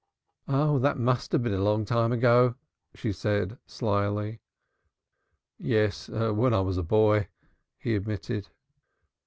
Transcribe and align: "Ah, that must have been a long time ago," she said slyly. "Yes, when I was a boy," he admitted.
"Ah, 0.47 0.79
that 0.79 0.97
must 0.97 1.31
have 1.31 1.43
been 1.43 1.53
a 1.53 1.61
long 1.61 1.85
time 1.85 2.11
ago," 2.11 2.55
she 2.95 3.11
said 3.11 3.59
slyly. 3.67 4.39
"Yes, 5.59 6.09
when 6.09 6.55
I 6.55 6.61
was 6.61 6.79
a 6.79 6.83
boy," 6.83 7.27
he 7.77 7.93
admitted. 7.93 8.47